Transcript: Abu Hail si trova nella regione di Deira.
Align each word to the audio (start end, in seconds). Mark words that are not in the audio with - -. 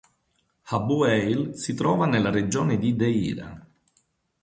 Abu 0.73 1.03
Hail 1.03 1.53
si 1.55 1.75
trova 1.75 2.07
nella 2.07 2.31
regione 2.31 2.79
di 2.79 2.95
Deira. 2.95 3.67